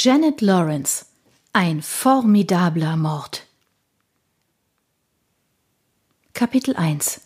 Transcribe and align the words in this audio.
Janet 0.00 0.42
Lawrence. 0.42 1.06
Ein 1.52 1.82
formidabler 1.82 2.96
Mord. 2.96 3.44
Kapitel 6.34 6.76
1 6.76 7.20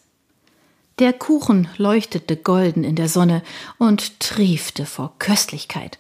Der 0.99 1.13
Kuchen 1.13 1.69
leuchtete 1.77 2.35
golden 2.39 2.83
in 2.83 2.97
der 2.97 3.11
Sonne 3.11 3.43
und 3.77 4.21
triefte 4.21 4.87
vor 4.87 5.17
Köstlichkeit. 5.19 5.99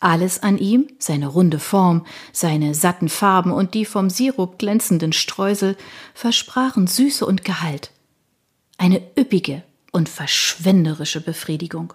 Alles 0.00 0.42
an 0.42 0.56
ihm, 0.56 0.88
seine 0.98 1.26
runde 1.26 1.58
Form, 1.58 2.06
seine 2.32 2.74
satten 2.74 3.10
Farben 3.10 3.52
und 3.52 3.74
die 3.74 3.84
vom 3.84 4.08
Sirup 4.08 4.58
glänzenden 4.58 5.12
Streusel, 5.12 5.76
versprachen 6.14 6.86
Süße 6.86 7.26
und 7.26 7.44
Gehalt. 7.44 7.90
Eine 8.78 9.02
üppige 9.18 9.62
und 9.92 10.08
verschwenderische 10.08 11.20
Befriedigung. 11.20 11.92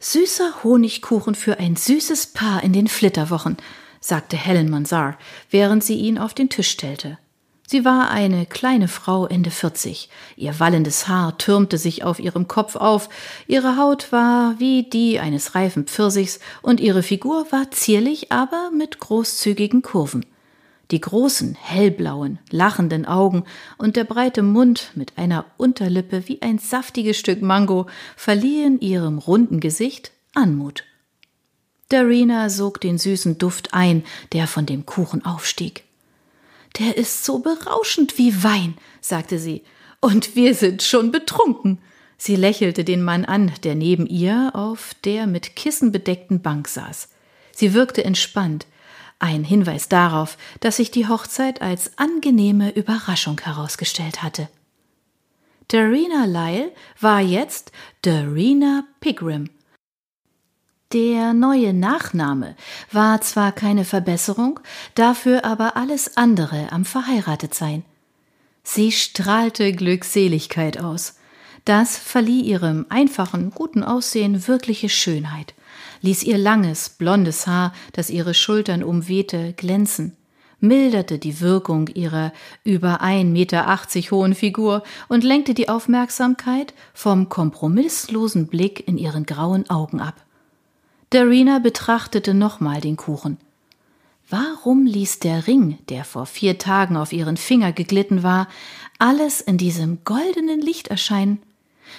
Süßer 0.00 0.62
Honigkuchen 0.62 1.34
für 1.34 1.58
ein 1.58 1.74
süßes 1.74 2.28
Paar 2.28 2.62
in 2.62 2.72
den 2.72 2.86
Flitterwochen, 2.86 3.56
sagte 4.00 4.36
Helen 4.36 4.70
Mansar, 4.70 5.18
während 5.50 5.82
sie 5.82 5.96
ihn 5.96 6.18
auf 6.18 6.34
den 6.34 6.48
Tisch 6.48 6.70
stellte. 6.70 7.18
Sie 7.66 7.84
war 7.84 8.08
eine 8.08 8.46
kleine 8.46 8.86
Frau 8.86 9.26
Ende 9.26 9.50
vierzig. 9.50 10.08
Ihr 10.36 10.58
wallendes 10.60 11.08
Haar 11.08 11.36
türmte 11.36 11.78
sich 11.78 12.04
auf 12.04 12.20
ihrem 12.20 12.46
Kopf 12.46 12.76
auf, 12.76 13.08
ihre 13.48 13.76
Haut 13.76 14.12
war 14.12 14.54
wie 14.60 14.84
die 14.84 15.18
eines 15.18 15.56
reifen 15.56 15.84
Pfirsichs 15.86 16.38
und 16.62 16.78
ihre 16.78 17.02
Figur 17.02 17.50
war 17.50 17.72
zierlich, 17.72 18.30
aber 18.30 18.70
mit 18.70 19.00
großzügigen 19.00 19.82
Kurven. 19.82 20.24
Die 20.90 21.00
großen, 21.00 21.54
hellblauen, 21.54 22.38
lachenden 22.50 23.04
Augen 23.04 23.44
und 23.76 23.96
der 23.96 24.04
breite 24.04 24.42
Mund 24.42 24.92
mit 24.94 25.18
einer 25.18 25.44
Unterlippe 25.58 26.28
wie 26.28 26.40
ein 26.40 26.58
saftiges 26.58 27.18
Stück 27.18 27.42
Mango 27.42 27.86
verliehen 28.16 28.80
ihrem 28.80 29.18
runden 29.18 29.60
Gesicht 29.60 30.12
Anmut. 30.34 30.84
Darina 31.90 32.48
sog 32.48 32.80
den 32.80 32.98
süßen 32.98 33.38
Duft 33.38 33.74
ein, 33.74 34.04
der 34.32 34.46
von 34.46 34.66
dem 34.66 34.86
Kuchen 34.86 35.24
aufstieg. 35.24 35.84
Der 36.78 36.96
ist 36.96 37.24
so 37.24 37.38
berauschend 37.40 38.18
wie 38.18 38.42
Wein, 38.42 38.74
sagte 39.00 39.38
sie, 39.38 39.62
und 40.00 40.36
wir 40.36 40.54
sind 40.54 40.82
schon 40.82 41.10
betrunken. 41.10 41.78
Sie 42.16 42.36
lächelte 42.36 42.84
den 42.84 43.02
Mann 43.02 43.24
an, 43.24 43.52
der 43.64 43.74
neben 43.74 44.06
ihr 44.06 44.50
auf 44.54 44.94
der 45.04 45.26
mit 45.26 45.56
Kissen 45.56 45.92
bedeckten 45.92 46.40
Bank 46.40 46.68
saß. 46.68 47.08
Sie 47.52 47.74
wirkte 47.74 48.04
entspannt, 48.04 48.66
ein 49.18 49.44
Hinweis 49.44 49.88
darauf, 49.88 50.36
dass 50.60 50.76
sich 50.76 50.90
die 50.90 51.08
Hochzeit 51.08 51.60
als 51.60 51.98
angenehme 51.98 52.70
Überraschung 52.70 53.40
herausgestellt 53.40 54.22
hatte. 54.22 54.48
Darina 55.68 56.24
Lyle 56.24 56.72
war 57.00 57.20
jetzt 57.20 57.72
Darina 58.02 58.84
Pigram. 59.00 59.50
Der 60.92 61.34
neue 61.34 61.74
Nachname 61.74 62.56
war 62.90 63.20
zwar 63.20 63.52
keine 63.52 63.84
Verbesserung, 63.84 64.60
dafür 64.94 65.44
aber 65.44 65.76
alles 65.76 66.16
andere 66.16 66.72
am 66.72 66.86
Verheiratetsein. 66.86 67.84
Sie 68.62 68.92
strahlte 68.92 69.72
Glückseligkeit 69.72 70.78
aus. 70.78 71.16
Das 71.66 71.98
verlieh 71.98 72.40
ihrem 72.40 72.86
einfachen, 72.88 73.50
guten 73.50 73.82
Aussehen 73.82 74.48
wirkliche 74.48 74.88
Schönheit 74.88 75.54
ließ 76.00 76.22
ihr 76.22 76.38
langes, 76.38 76.88
blondes 76.88 77.46
Haar, 77.46 77.72
das 77.92 78.10
ihre 78.10 78.34
Schultern 78.34 78.82
umwehte, 78.82 79.52
glänzen, 79.54 80.16
milderte 80.60 81.18
die 81.18 81.40
Wirkung 81.40 81.88
ihrer 81.88 82.32
über 82.64 83.00
ein 83.00 83.32
Meter 83.32 83.68
achtzig 83.68 84.10
hohen 84.10 84.34
Figur 84.34 84.82
und 85.08 85.24
lenkte 85.24 85.54
die 85.54 85.68
Aufmerksamkeit 85.68 86.74
vom 86.94 87.28
kompromisslosen 87.28 88.46
Blick 88.48 88.86
in 88.86 88.98
ihren 88.98 89.26
grauen 89.26 89.68
Augen 89.70 90.00
ab. 90.00 90.24
Darina 91.10 91.58
betrachtete 91.58 92.34
nochmal 92.34 92.80
den 92.80 92.96
Kuchen. 92.96 93.38
Warum 94.30 94.84
ließ 94.84 95.20
der 95.20 95.46
Ring, 95.46 95.78
der 95.88 96.04
vor 96.04 96.26
vier 96.26 96.58
Tagen 96.58 96.98
auf 96.98 97.14
ihren 97.14 97.38
Finger 97.38 97.72
geglitten 97.72 98.22
war, 98.22 98.46
alles 98.98 99.40
in 99.40 99.56
diesem 99.56 100.04
goldenen 100.04 100.60
Licht 100.60 100.88
erscheinen? 100.88 101.40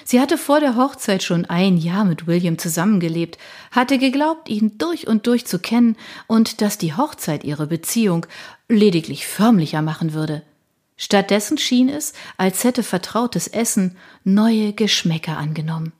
Sie 0.03 0.19
hatte 0.19 0.37
vor 0.37 0.59
der 0.59 0.75
Hochzeit 0.75 1.23
schon 1.23 1.45
ein 1.45 1.77
Jahr 1.77 2.05
mit 2.05 2.27
William 2.27 2.57
zusammengelebt, 2.57 3.37
hatte 3.71 3.97
geglaubt, 3.97 4.49
ihn 4.49 4.77
durch 4.77 5.07
und 5.07 5.27
durch 5.27 5.45
zu 5.45 5.59
kennen 5.59 5.95
und 6.27 6.61
dass 6.61 6.77
die 6.77 6.95
Hochzeit 6.95 7.43
ihre 7.43 7.67
Beziehung 7.67 8.25
lediglich 8.67 9.27
förmlicher 9.27 9.81
machen 9.81 10.13
würde. 10.13 10.43
Stattdessen 10.97 11.57
schien 11.57 11.87
es, 11.87 12.13
als 12.37 12.63
hätte 12.63 12.83
vertrautes 12.83 13.47
Essen 13.47 13.95
neue 14.23 14.73
Geschmäcker 14.73 15.37
angenommen. 15.37 15.93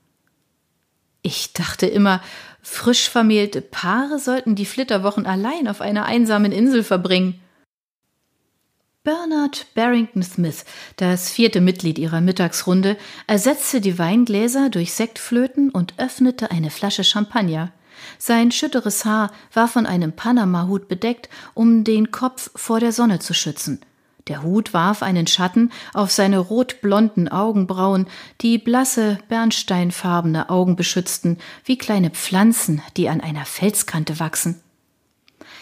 Ich 1.22 1.54
dachte 1.54 1.86
immer, 1.86 2.22
frisch 2.62 3.10
vermählte 3.10 3.62
Paare 3.62 4.20
sollten 4.20 4.56
die 4.56 4.66
Flitterwochen 4.66 5.26
allein 5.26 5.68
auf 5.68 5.82
einer 5.82 6.06
einsamen 6.06 6.52
Insel 6.52 6.84
verbringen. 6.84 7.40
Bernard 9.10 9.66
Barrington 9.74 10.22
Smith, 10.22 10.66
das 10.98 11.32
vierte 11.32 11.62
Mitglied 11.62 11.98
ihrer 11.98 12.22
Mittagsrunde, 12.22 12.96
ersetzte 13.26 13.82
die 13.82 13.98
Weingläser 13.98 14.70
durch 14.70 14.94
Sektflöten 14.94 15.72
und 15.72 15.96
öffnete 15.98 16.52
eine 16.52 16.70
Flasche 16.70 17.04
Champagner. 17.04 17.72
Sein 18.20 18.52
schütteres 18.52 19.06
Haar 19.06 19.32
war 19.52 19.68
von 19.68 19.88
einem 19.88 20.12
Panama-Hut 20.12 20.88
bedeckt, 20.88 21.28
um 21.56 21.84
den 21.84 22.12
Kopf 22.12 22.52
vor 22.54 22.80
der 22.80 22.92
Sonne 22.92 23.18
zu 23.18 23.34
schützen. 23.34 23.82
Der 24.28 24.44
Hut 24.44 24.76
warf 24.76 25.02
einen 25.02 25.26
Schatten 25.26 25.72
auf 25.96 26.12
seine 26.12 26.38
rotblonden 26.38 27.30
Augenbrauen, 27.30 28.06
die 28.42 28.60
blasse, 28.60 29.18
bernsteinfarbene 29.28 30.52
Augen 30.52 30.76
beschützten, 30.76 31.40
wie 31.66 31.80
kleine 31.80 32.12
Pflanzen, 32.12 32.84
die 32.96 33.10
an 33.10 33.22
einer 33.22 33.46
Felskante 33.46 34.20
wachsen. 34.20 34.62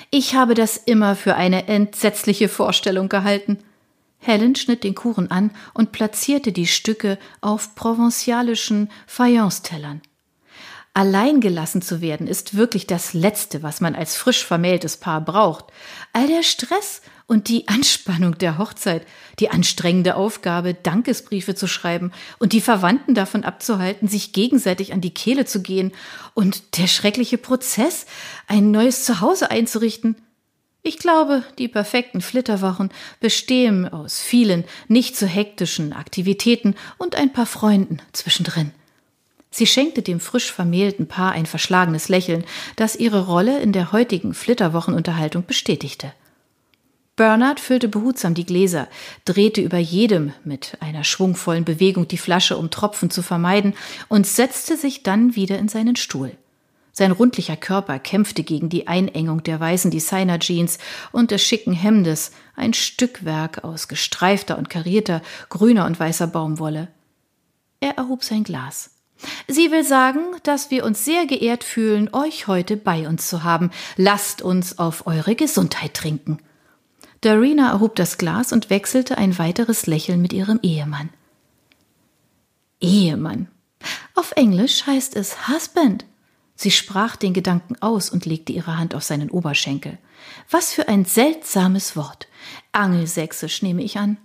Ich 0.09 0.35
habe 0.35 0.53
das 0.53 0.77
immer 0.77 1.15
für 1.15 1.35
eine 1.35 1.67
entsetzliche 1.67 2.47
Vorstellung 2.47 3.09
gehalten. 3.09 3.59
Helen 4.19 4.55
schnitt 4.55 4.83
den 4.83 4.95
Kuchen 4.95 5.29
an 5.31 5.51
und 5.73 5.91
platzierte 5.91 6.51
die 6.51 6.67
Stücke 6.67 7.17
auf 7.41 7.75
provencialischen 7.75 8.89
Fayence-Tellern. 9.05 10.01
Allein 10.97 11.41
gelassen 11.41 11.83
zu 11.83 12.01
werden 12.01 12.25
ist 12.25 12.57
wirklich 12.57 12.87
das 12.87 13.13
Letzte, 13.13 13.61
was 13.61 13.81
man 13.81 13.93
als 13.93 14.15
frisch 14.15 14.43
vermähltes 14.43 14.97
Paar 14.97 15.21
braucht. 15.21 15.65
All 16.11 16.25
der 16.25 16.41
Stress 16.41 17.03
und 17.27 17.49
die 17.49 17.67
Anspannung 17.67 18.39
der 18.39 18.57
Hochzeit, 18.57 19.05
die 19.37 19.51
anstrengende 19.51 20.15
Aufgabe, 20.15 20.73
Dankesbriefe 20.73 21.53
zu 21.53 21.67
schreiben 21.67 22.11
und 22.39 22.51
die 22.51 22.61
Verwandten 22.61 23.13
davon 23.13 23.43
abzuhalten, 23.43 24.07
sich 24.07 24.33
gegenseitig 24.33 24.91
an 24.91 24.99
die 24.99 25.13
Kehle 25.13 25.45
zu 25.45 25.61
gehen 25.61 25.91
und 26.33 26.79
der 26.79 26.87
schreckliche 26.87 27.37
Prozess, 27.37 28.07
ein 28.47 28.71
neues 28.71 29.05
Zuhause 29.05 29.51
einzurichten. 29.51 30.15
Ich 30.81 30.97
glaube, 30.97 31.43
die 31.59 31.67
perfekten 31.67 32.21
Flitterwochen 32.21 32.89
bestehen 33.19 33.87
aus 33.87 34.19
vielen 34.19 34.63
nicht 34.87 35.15
so 35.15 35.27
hektischen 35.27 35.93
Aktivitäten 35.93 36.73
und 36.97 37.15
ein 37.15 37.33
paar 37.33 37.45
Freunden 37.45 37.99
zwischendrin. 38.13 38.71
Sie 39.57 39.65
schenkte 39.65 40.03
dem 40.03 40.19
frisch 40.19 40.51
vermählten 40.51 41.07
Paar 41.07 41.31
ein 41.31 41.47
verschlagenes 41.47 42.09
Lächeln, 42.09 42.43
das 42.75 42.95
ihre 42.95 43.25
Rolle 43.25 43.59
in 43.59 43.71
der 43.71 43.91
heutigen 43.91 44.35
Flitterwochenunterhaltung 44.35 45.47
bestätigte. 45.47 46.13
Bernard 47.15 47.59
füllte 47.59 47.87
behutsam 47.87 48.35
die 48.35 48.45
Gläser, 48.45 48.87
drehte 49.25 49.61
über 49.61 49.79
jedem 49.79 50.31
mit 50.43 50.77
einer 50.79 51.03
schwungvollen 51.03 51.65
Bewegung 51.65 52.07
die 52.07 52.19
Flasche, 52.19 52.55
um 52.55 52.69
Tropfen 52.69 53.09
zu 53.09 53.23
vermeiden, 53.23 53.73
und 54.09 54.27
setzte 54.27 54.77
sich 54.77 55.01
dann 55.01 55.35
wieder 55.35 55.57
in 55.57 55.69
seinen 55.69 55.95
Stuhl. 55.95 56.33
Sein 56.91 57.11
rundlicher 57.11 57.57
Körper 57.57 57.97
kämpfte 57.97 58.43
gegen 58.43 58.69
die 58.69 58.87
Einengung 58.87 59.41
der 59.41 59.59
weißen 59.59 59.89
Designer-Jeans 59.89 60.77
und 61.11 61.31
des 61.31 61.41
schicken 61.41 61.73
Hemdes, 61.73 62.29
ein 62.55 62.75
Stückwerk 62.75 63.63
aus 63.63 63.87
gestreifter 63.87 64.59
und 64.59 64.69
karierter 64.69 65.23
grüner 65.49 65.87
und 65.87 65.99
weißer 65.99 66.27
Baumwolle. 66.27 66.89
Er 67.79 67.97
erhob 67.97 68.23
sein 68.23 68.43
Glas. 68.43 68.91
Sie 69.47 69.71
will 69.71 69.83
sagen, 69.83 70.19
dass 70.43 70.71
wir 70.71 70.83
uns 70.83 71.05
sehr 71.05 71.25
geehrt 71.25 71.63
fühlen, 71.63 72.09
euch 72.13 72.47
heute 72.47 72.75
bei 72.75 73.07
uns 73.07 73.29
zu 73.29 73.43
haben. 73.43 73.71
Lasst 73.95 74.41
uns 74.41 74.77
auf 74.77 75.07
eure 75.07 75.35
Gesundheit 75.35 75.93
trinken. 75.93 76.39
Darina 77.21 77.71
erhob 77.71 77.95
das 77.95 78.17
Glas 78.17 78.51
und 78.51 78.69
wechselte 78.69 79.17
ein 79.17 79.37
weiteres 79.39 79.87
Lächeln 79.87 80.21
mit 80.21 80.33
ihrem 80.33 80.59
Ehemann. 80.61 81.09
Ehemann. 82.81 83.47
Auf 84.15 84.33
Englisch 84.35 84.85
heißt 84.85 85.15
es 85.15 85.47
Husband. 85.47 86.05
Sie 86.55 86.71
sprach 86.71 87.15
den 87.15 87.33
Gedanken 87.33 87.75
aus 87.81 88.09
und 88.09 88.25
legte 88.25 88.51
ihre 88.51 88.77
Hand 88.77 88.95
auf 88.95 89.03
seinen 89.03 89.29
Oberschenkel. 89.29 89.97
Was 90.49 90.73
für 90.73 90.87
ein 90.87 91.05
seltsames 91.05 91.95
Wort. 91.95 92.27
Angelsächsisch 92.71 93.61
nehme 93.61 93.83
ich 93.83 93.97
an. 93.97 94.17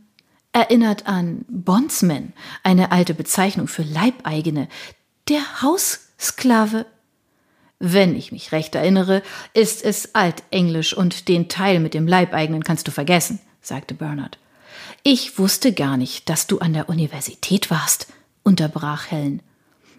Erinnert 0.53 1.07
an 1.07 1.45
Bondsman, 1.49 2.33
eine 2.63 2.91
alte 2.93 3.15
Bezeichnung 3.15 3.69
für 3.69 3.83
Leibeigene. 3.83 4.69
Der 5.29 5.63
Haussklave 5.63 6.87
wenn 7.85 8.15
ich 8.15 8.31
mich 8.31 8.53
recht 8.53 8.77
erinnere, 8.77 9.23
ist 9.55 9.85
es 9.85 10.15
altenglisch 10.15 10.97
und 10.97 11.27
den 11.27 11.49
Teil 11.49 11.81
mit 11.81 11.95
dem 11.95 12.07
Leibeigenen 12.07 12.63
kannst 12.63 12.87
du 12.87 12.93
vergessen, 12.93 13.41
sagte 13.61 13.93
Bernard. 13.93 14.39
Ich 15.03 15.37
wusste 15.37 15.73
gar 15.73 15.97
nicht, 15.97 16.29
dass 16.29 16.47
du 16.47 16.61
an 16.61 16.75
der 16.75 16.89
Universität 16.89 17.73
warst, 17.73 18.07
unterbrach 18.45 19.11
Helen. 19.11 19.43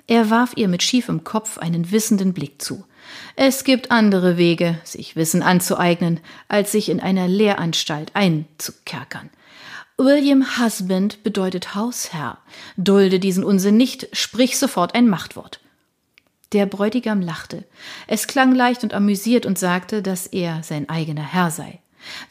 Er 0.07 0.29
warf 0.29 0.53
ihr 0.55 0.69
mit 0.69 0.81
schiefem 0.81 1.25
Kopf 1.25 1.57
einen 1.57 1.91
wissenden 1.91 2.31
Blick 2.31 2.61
zu. 2.61 2.85
Es 3.35 3.65
gibt 3.65 3.91
andere 3.91 4.37
Wege, 4.37 4.79
sich 4.85 5.17
Wissen 5.17 5.43
anzueignen, 5.43 6.21
als 6.47 6.71
sich 6.71 6.87
in 6.87 7.01
einer 7.01 7.27
Lehranstalt 7.27 8.11
einzukerkern. 8.13 9.29
William 9.97 10.57
Husband 10.57 11.21
bedeutet 11.21 11.75
Hausherr. 11.75 12.39
Dulde 12.77 13.19
diesen 13.19 13.43
Unsinn 13.43 13.77
nicht, 13.77 14.07
sprich 14.11 14.57
sofort 14.57 14.95
ein 14.95 15.07
Machtwort. 15.07 15.59
Der 16.51 16.65
Bräutigam 16.65 17.21
lachte. 17.21 17.63
Es 18.07 18.25
klang 18.25 18.55
leicht 18.55 18.83
und 18.83 18.95
amüsiert 18.95 19.45
und 19.45 19.59
sagte, 19.59 20.01
dass 20.01 20.25
er 20.25 20.63
sein 20.63 20.89
eigener 20.89 21.21
Herr 21.21 21.51
sei. 21.51 21.79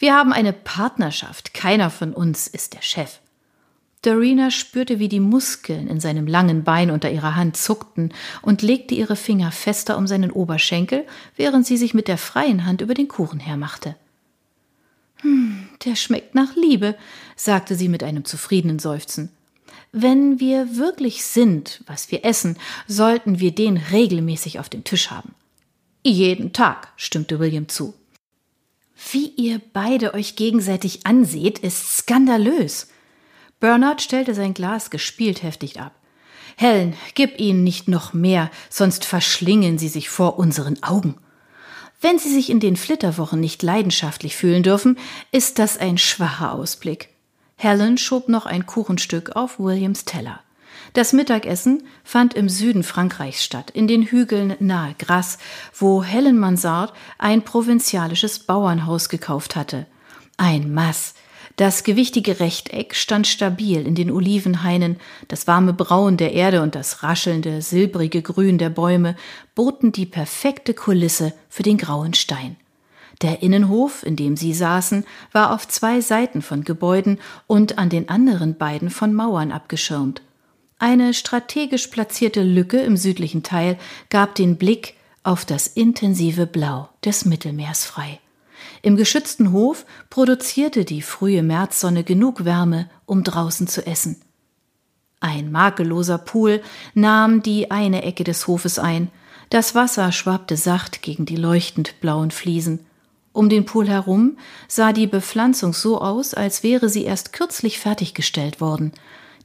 Wir 0.00 0.14
haben 0.14 0.32
eine 0.32 0.52
Partnerschaft, 0.52 1.54
keiner 1.54 1.90
von 1.90 2.12
uns 2.12 2.48
ist 2.48 2.74
der 2.74 2.82
Chef. 2.82 3.20
Dorina 4.02 4.50
spürte, 4.50 4.98
wie 4.98 5.08
die 5.08 5.20
Muskeln 5.20 5.86
in 5.86 6.00
seinem 6.00 6.26
langen 6.26 6.64
Bein 6.64 6.90
unter 6.90 7.12
ihrer 7.12 7.36
Hand 7.36 7.56
zuckten 7.56 8.12
und 8.42 8.60
legte 8.60 8.96
ihre 8.96 9.14
Finger 9.14 9.52
fester 9.52 9.96
um 9.96 10.08
seinen 10.08 10.32
Oberschenkel, 10.32 11.06
während 11.36 11.64
sie 11.64 11.76
sich 11.76 11.94
mit 11.94 12.08
der 12.08 12.18
freien 12.18 12.66
Hand 12.66 12.80
über 12.80 12.94
den 12.94 13.06
Kuchen 13.06 13.38
hermachte. 13.38 13.94
Hm, 15.22 15.68
der 15.84 15.96
schmeckt 15.96 16.34
nach 16.34 16.54
Liebe, 16.54 16.96
sagte 17.36 17.74
sie 17.74 17.88
mit 17.88 18.02
einem 18.02 18.24
zufriedenen 18.24 18.78
Seufzen. 18.78 19.30
Wenn 19.92 20.40
wir 20.40 20.76
wirklich 20.76 21.24
sind, 21.24 21.82
was 21.86 22.10
wir 22.10 22.24
essen, 22.24 22.56
sollten 22.86 23.40
wir 23.40 23.54
den 23.54 23.76
regelmäßig 23.76 24.58
auf 24.58 24.68
dem 24.68 24.84
Tisch 24.84 25.10
haben. 25.10 25.34
Jeden 26.04 26.52
Tag, 26.52 26.92
stimmte 26.96 27.38
William 27.38 27.68
zu. 27.68 27.94
Wie 29.12 29.28
ihr 29.28 29.60
beide 29.72 30.14
euch 30.14 30.36
gegenseitig 30.36 31.06
anseht, 31.06 31.58
ist 31.58 31.98
skandalös. 31.98 32.88
Bernard 33.60 34.02
stellte 34.02 34.34
sein 34.34 34.54
Glas 34.54 34.90
gespielt 34.90 35.42
heftig 35.42 35.80
ab. 35.80 35.94
Helen, 36.56 36.94
gib 37.14 37.38
ihnen 37.38 37.64
nicht 37.64 37.88
noch 37.88 38.12
mehr, 38.12 38.50
sonst 38.70 39.04
verschlingen 39.04 39.78
sie 39.78 39.88
sich 39.88 40.08
vor 40.08 40.38
unseren 40.38 40.82
Augen. 40.82 41.16
Wenn 42.02 42.18
sie 42.18 42.34
sich 42.34 42.50
in 42.50 42.58
den 42.58 42.74
Flitterwochen 42.74 43.38
nicht 43.38 43.62
leidenschaftlich 43.62 44.34
fühlen 44.36 44.64
dürfen, 44.64 44.98
ist 45.30 45.60
das 45.60 45.78
ein 45.78 45.98
schwacher 45.98 46.52
Ausblick. 46.52 47.10
Helen 47.54 47.96
schob 47.96 48.28
noch 48.28 48.44
ein 48.44 48.66
Kuchenstück 48.66 49.36
auf 49.36 49.60
Williams 49.60 50.04
Teller. 50.04 50.40
Das 50.94 51.12
Mittagessen 51.12 51.84
fand 52.02 52.34
im 52.34 52.48
Süden 52.48 52.82
Frankreichs 52.82 53.44
statt, 53.44 53.70
in 53.70 53.86
den 53.86 54.02
Hügeln 54.02 54.56
nahe 54.58 54.96
Grasse, 54.98 55.38
wo 55.78 56.02
Helen 56.02 56.40
Mansard 56.40 56.92
ein 57.18 57.42
provinzialisches 57.42 58.40
Bauernhaus 58.40 59.08
gekauft 59.08 59.54
hatte. 59.54 59.86
Ein 60.36 60.74
Mass, 60.74 61.14
das 61.56 61.84
gewichtige 61.84 62.40
Rechteck 62.40 62.94
stand 62.94 63.26
stabil 63.26 63.86
in 63.86 63.94
den 63.94 64.10
Olivenhainen, 64.10 64.96
das 65.28 65.46
warme 65.46 65.72
Braun 65.72 66.16
der 66.16 66.32
Erde 66.32 66.62
und 66.62 66.74
das 66.74 67.02
raschelnde, 67.02 67.60
silbrige 67.60 68.22
Grün 68.22 68.58
der 68.58 68.70
Bäume 68.70 69.16
boten 69.54 69.92
die 69.92 70.06
perfekte 70.06 70.72
Kulisse 70.72 71.34
für 71.48 71.62
den 71.62 71.76
grauen 71.76 72.14
Stein. 72.14 72.56
Der 73.20 73.42
Innenhof, 73.42 74.02
in 74.04 74.16
dem 74.16 74.36
sie 74.36 74.54
saßen, 74.54 75.04
war 75.30 75.52
auf 75.52 75.68
zwei 75.68 76.00
Seiten 76.00 76.42
von 76.42 76.64
Gebäuden 76.64 77.18
und 77.46 77.78
an 77.78 77.88
den 77.88 78.08
anderen 78.08 78.56
beiden 78.56 78.90
von 78.90 79.14
Mauern 79.14 79.52
abgeschirmt. 79.52 80.22
Eine 80.78 81.14
strategisch 81.14 81.86
platzierte 81.86 82.42
Lücke 82.42 82.80
im 82.80 82.96
südlichen 82.96 83.44
Teil 83.44 83.78
gab 84.10 84.34
den 84.34 84.56
Blick 84.56 84.94
auf 85.22 85.44
das 85.44 85.68
intensive 85.68 86.46
Blau 86.46 86.88
des 87.04 87.24
Mittelmeers 87.24 87.84
frei. 87.84 88.18
Im 88.82 88.96
geschützten 88.96 89.52
Hof 89.52 89.86
produzierte 90.10 90.84
die 90.84 91.02
frühe 91.02 91.44
Märzsonne 91.44 92.02
genug 92.02 92.44
Wärme, 92.44 92.90
um 93.06 93.22
draußen 93.22 93.68
zu 93.68 93.86
essen. 93.86 94.20
Ein 95.20 95.52
makelloser 95.52 96.18
Pool 96.18 96.60
nahm 96.94 97.42
die 97.42 97.70
eine 97.70 98.02
Ecke 98.02 98.24
des 98.24 98.48
Hofes 98.48 98.80
ein. 98.80 99.08
Das 99.50 99.76
Wasser 99.76 100.10
schwappte 100.10 100.56
sacht 100.56 101.00
gegen 101.00 101.26
die 101.26 101.36
leuchtend 101.36 102.00
blauen 102.00 102.32
Fliesen. 102.32 102.80
Um 103.32 103.48
den 103.48 103.64
Pool 103.64 103.88
herum 103.88 104.36
sah 104.66 104.92
die 104.92 105.06
Bepflanzung 105.06 105.72
so 105.72 106.00
aus, 106.00 106.34
als 106.34 106.64
wäre 106.64 106.88
sie 106.88 107.04
erst 107.04 107.32
kürzlich 107.32 107.78
fertiggestellt 107.78 108.60
worden. 108.60 108.92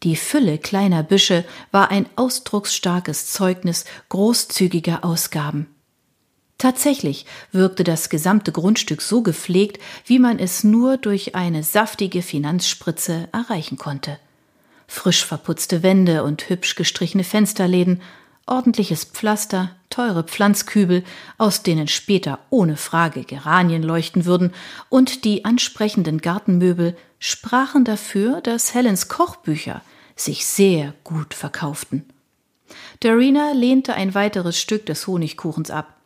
Die 0.01 0.16
Fülle 0.16 0.57
kleiner 0.57 1.04
Büsche 1.04 1.45
war 1.72 1.92
ein 1.92 2.07
ausdrucksstarkes 2.16 3.28
Zeugnis 3.31 3.86
großzügiger 4.10 5.06
Ausgaben. 5.06 5.68
Tatsächlich 6.57 7.25
wirkte 7.51 7.83
das 7.83 8.09
gesamte 8.09 8.51
Grundstück 8.51 9.01
so 9.01 9.21
gepflegt, 9.21 9.80
wie 10.06 10.18
man 10.18 10.39
es 10.39 10.63
nur 10.63 10.98
durch 10.98 11.36
eine 11.36 11.63
saftige 11.63 12.24
Finanzspritze 12.24 13.30
erreichen 13.31 13.77
konnte. 13.77 14.18
Frisch 14.88 15.24
verputzte 15.24 15.83
Wände 15.83 16.24
und 16.24 16.50
hübsch 16.50 16.75
gestrichene 16.75 17.24
Fensterläden, 17.24 18.01
ordentliches 18.48 19.04
Pflaster, 19.04 19.75
teure 19.89 20.24
Pflanzkübel, 20.24 21.04
aus 21.38 21.62
denen 21.62 21.88
später 21.88 22.39
ohne 22.50 22.77
Frage 22.77 23.24
Geranien 23.24 23.83
leuchten 23.83 24.25
würden, 24.25 24.54
und 24.89 25.25
die 25.25 25.45
ansprechenden 25.45 26.21
Gartenmöbel 26.21 26.95
sprachen 27.19 27.83
dafür, 27.83 28.42
dass 28.42 28.74
Helens 28.74 29.09
Kochbücher 29.09 29.81
sich 30.15 30.45
sehr 30.45 30.94
gut 31.04 31.33
verkauften. 31.33 32.06
Dorina 33.01 33.51
lehnte 33.51 33.94
ein 33.94 34.15
weiteres 34.15 34.59
Stück 34.59 34.86
des 34.88 35.06
Honigkuchens 35.06 35.69
ab. 35.69 35.97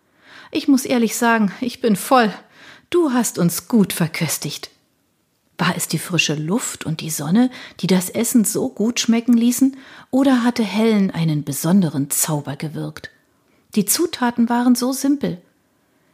Ich 0.51 0.68
muss 0.68 0.86
ehrlich 0.86 1.15
sagen, 1.15 1.53
ich 1.62 1.80
bin 1.80 1.95
voll. 1.95 2.31
Du 2.89 3.13
hast 3.13 3.39
uns 3.39 3.69
gut 3.69 3.94
verköstigt. 3.94 4.69
War 5.57 5.77
es 5.77 5.88
die 5.88 6.00
frische 6.00 6.36
Luft 6.36 6.86
und 6.86 7.00
die 7.00 7.09
Sonne, 7.09 7.50
die 7.80 7.88
das 7.88 8.09
Essen 8.09 8.44
so 8.44 8.68
gut 8.68 9.00
schmecken 9.00 9.33
ließen, 9.33 9.77
oder 10.09 10.44
hatte 10.44 10.63
Helen 10.63 11.09
einen 11.09 11.45
besonderen 11.45 12.09
Zauber 12.09 12.57
gewirkt? 12.57 13.12
Die 13.75 13.86
Zutaten 13.86 14.50
waren 14.50 14.75
so 14.75 14.92
simpel. 14.92 15.42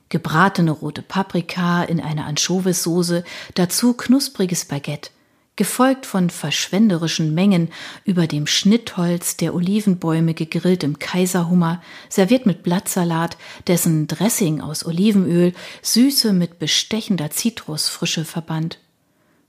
Gebratene 0.10 0.72
rote 0.72 1.02
Paprika 1.02 1.84
in 1.84 2.00
einer 2.00 2.26
Anchovissoße, 2.26 3.24
dazu 3.56 3.94
knuspriges 3.94 4.66
Baguette, 4.66 5.10
gefolgt 5.58 6.06
von 6.06 6.30
verschwenderischen 6.30 7.34
Mengen 7.34 7.70
über 8.06 8.28
dem 8.28 8.48
Schnittholz 8.48 9.36
der 9.36 9.54
Olivenbäume 9.54 10.34
gegrillt 10.34 10.84
im 10.84 11.00
Kaiserhummer, 11.00 11.82
serviert 12.08 12.46
mit 12.46 12.64
Blattsalat, 12.64 13.38
dessen 13.68 14.08
Dressing 14.08 14.62
aus 14.62 14.86
Olivenöl 14.86 15.54
Süße 15.82 16.32
mit 16.32 16.60
bestechender 16.60 17.32
Zitrusfrische 17.32 18.24
verband. 18.24 18.80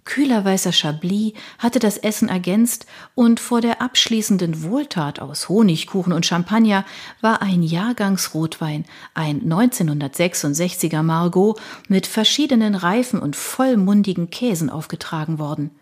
Kühler 0.08 0.42
weißer 0.42 0.72
Chablis 0.72 1.34
hatte 1.58 1.78
das 1.78 1.98
Essen 1.98 2.30
ergänzt 2.30 2.86
und 3.14 3.40
vor 3.40 3.60
der 3.60 3.82
abschließenden 3.82 4.62
Wohltat 4.62 5.20
aus 5.20 5.50
Honigkuchen 5.50 6.14
und 6.14 6.24
Champagner 6.24 6.86
war 7.20 7.42
ein 7.42 7.62
Jahrgangsrotwein, 7.62 8.86
ein 9.12 9.42
1966er 9.42 11.02
Margot 11.02 11.60
mit 11.88 12.06
verschiedenen 12.06 12.74
reifen 12.74 13.20
und 13.20 13.36
vollmundigen 13.36 14.30
Käsen 14.30 14.70
aufgetragen 14.70 15.38
worden. 15.38 15.77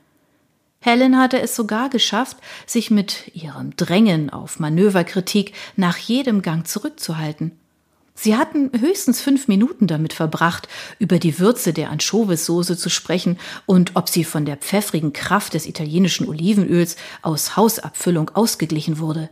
Helen 0.80 1.18
hatte 1.18 1.40
es 1.40 1.56
sogar 1.56 1.88
geschafft, 1.88 2.36
sich 2.66 2.90
mit 2.90 3.34
ihrem 3.34 3.74
Drängen 3.76 4.30
auf 4.30 4.58
Manöverkritik 4.58 5.52
nach 5.74 5.96
jedem 5.96 6.42
Gang 6.42 6.66
zurückzuhalten. 6.66 7.52
Sie 8.18 8.34
hatten 8.34 8.70
höchstens 8.78 9.20
fünf 9.20 9.46
Minuten 9.46 9.86
damit 9.86 10.14
verbracht, 10.14 10.68
über 10.98 11.18
die 11.18 11.38
Würze 11.38 11.74
der 11.74 11.90
Anchovissoße 11.90 12.76
zu 12.76 12.88
sprechen 12.88 13.38
und 13.66 13.92
ob 13.94 14.08
sie 14.08 14.24
von 14.24 14.46
der 14.46 14.56
pfeffrigen 14.56 15.12
Kraft 15.12 15.52
des 15.52 15.66
italienischen 15.66 16.26
Olivenöls 16.26 16.96
aus 17.20 17.56
Hausabfüllung 17.56 18.30
ausgeglichen 18.30 18.98
wurde. 18.98 19.28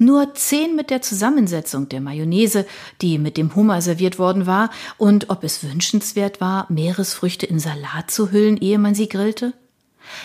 Nur 0.00 0.32
zehn 0.34 0.76
mit 0.76 0.90
der 0.90 1.02
Zusammensetzung 1.02 1.88
der 1.88 2.00
Mayonnaise, 2.00 2.66
die 3.02 3.18
mit 3.18 3.36
dem 3.36 3.56
Hummer 3.56 3.82
serviert 3.82 4.20
worden 4.20 4.46
war, 4.46 4.70
und 4.96 5.28
ob 5.28 5.42
es 5.42 5.64
wünschenswert 5.64 6.40
war, 6.40 6.66
Meeresfrüchte 6.68 7.46
in 7.46 7.58
Salat 7.58 8.12
zu 8.12 8.30
hüllen, 8.30 8.58
ehe 8.58 8.78
man 8.78 8.94
sie 8.94 9.08
grillte? 9.08 9.54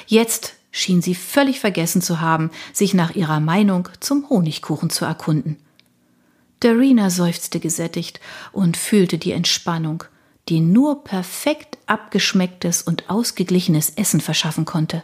Jetzt 0.08 0.56
schien 0.72 1.02
sie 1.02 1.16
völlig 1.16 1.60
vergessen 1.60 2.02
zu 2.02 2.20
haben, 2.20 2.52
sich 2.74 2.94
nach 2.94 3.16
ihrer 3.16 3.40
Meinung 3.40 3.90
zum 4.00 4.30
Honigkuchen 4.30 4.90
zu 4.90 5.06
erkunden. 5.06 5.58
Darina 6.60 7.10
seufzte 7.10 7.60
gesättigt 7.60 8.20
und 8.52 8.78
fühlte 8.78 9.18
die 9.18 9.34
Entspannung, 9.34 10.04
die 10.50 10.60
nur 10.60 11.04
perfekt 11.04 11.78
abgeschmecktes 11.86 12.82
und 12.82 13.10
ausgeglichenes 13.10 13.92
Essen 13.92 14.22
verschaffen 14.22 14.66
konnte. 14.66 15.04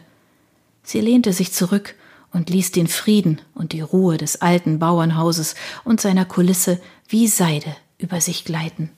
Sie 0.82 1.00
lehnte 1.00 1.32
sich 1.32 1.52
zurück 1.52 1.94
und 2.32 2.50
ließ 2.50 2.72
den 2.72 2.86
Frieden 2.86 3.40
und 3.54 3.72
die 3.72 3.80
Ruhe 3.80 4.16
des 4.16 4.40
alten 4.40 4.78
Bauernhauses 4.78 5.54
und 5.84 6.00
seiner 6.00 6.24
Kulisse 6.24 6.80
wie 7.08 7.26
Seide 7.26 7.76
über 7.98 8.20
sich 8.20 8.44
gleiten. 8.44 8.90